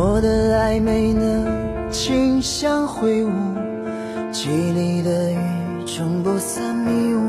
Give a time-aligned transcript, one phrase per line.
[0.00, 3.32] 我的暧昧呢，清香挥舞，
[4.32, 7.20] 凄厉的雨中不散迷雾，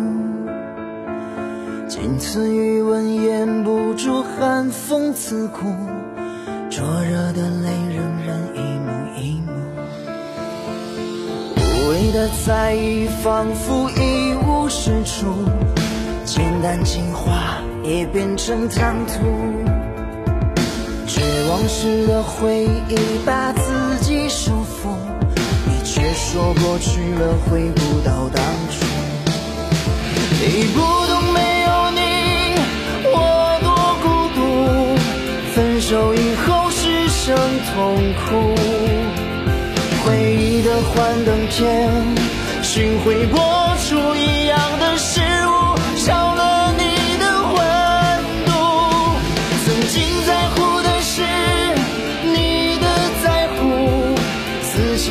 [1.87, 5.61] 仅存余温掩不住寒风刺骨，
[6.69, 9.51] 灼热的泪仍然一幕一幕，
[11.57, 15.25] 无谓的在意仿佛一无是处，
[16.23, 19.88] 简单情话也变成唐突。
[21.11, 22.95] 绝望时的回忆
[23.25, 24.93] 把自己束缚，
[25.65, 28.85] 你却说过去了回不到当初。
[30.39, 31.99] 你不懂没有你
[33.11, 34.39] 我多孤独，
[35.55, 37.35] 分手以后失声
[37.73, 38.53] 痛哭。
[40.05, 41.89] 回忆的幻灯片，
[42.61, 43.39] 寻回播
[43.89, 44.15] 出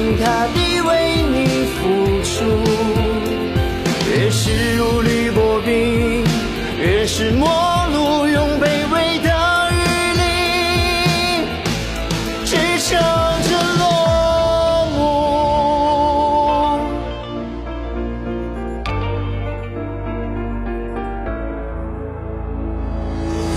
[0.08, 0.90] 心塌地为
[1.34, 1.36] 你
[1.74, 1.84] 付
[2.22, 2.40] 出，
[4.10, 6.24] 越是如履薄冰，
[6.80, 7.46] 越是陌
[7.92, 9.28] 路，用卑微的
[9.70, 9.76] 余
[10.16, 10.22] 力
[12.46, 12.56] 支
[12.86, 12.98] 撑
[13.42, 13.84] 着落
[14.96, 14.98] 幕。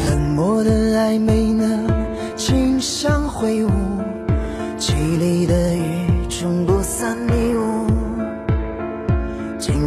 [0.10, 1.64] 冷漠的暧昧呢，
[2.36, 3.72] 轻香挥舞，
[4.78, 6.01] 凄厉的雨。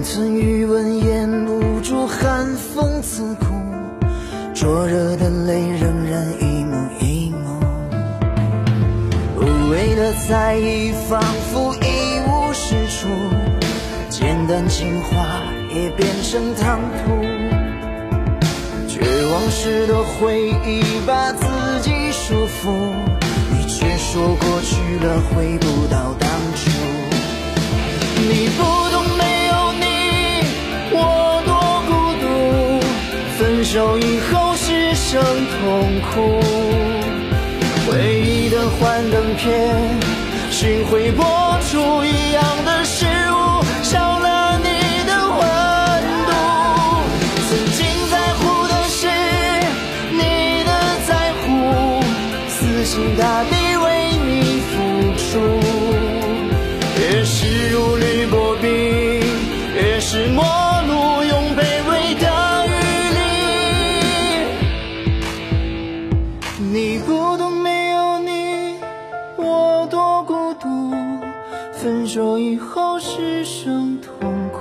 [0.04, 3.46] 存余温掩不住寒风刺骨，
[4.52, 7.58] 灼热的泪仍然一幕一幕，
[9.38, 13.08] 无谓的在意仿佛一无是处，
[14.10, 15.42] 简单情话
[15.74, 17.22] 也变成唐突，
[18.86, 19.00] 绝
[19.32, 21.46] 望时的回忆把自
[21.80, 22.92] 己束缚。
[23.50, 26.83] 你却说过去了，回不到当初。
[33.74, 36.40] 手以后，失声痛哭。
[37.84, 39.74] 回忆的幻灯片，
[40.48, 41.26] 寻回播
[41.68, 42.73] 出一样的
[70.60, 70.92] 度
[71.72, 74.60] 分手以后只剩痛苦。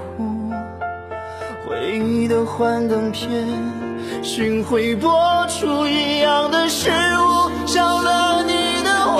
[1.65, 3.47] 回忆的幻灯片
[4.21, 5.11] 寻回播
[5.47, 9.17] 出一样的失误少了你的温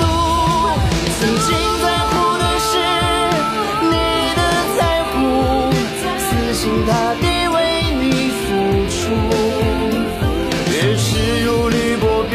[0.00, 0.04] 度。
[1.18, 1.48] 曾经
[1.82, 2.72] 在乎的是
[3.90, 3.94] 你
[4.34, 4.40] 的
[4.78, 5.12] 在乎
[6.18, 7.56] 死心塌地为
[8.00, 8.04] 你
[8.40, 8.44] 付
[8.90, 8.94] 出。
[10.72, 12.34] 越是如履薄冰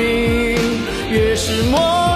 [1.11, 2.08] 越是默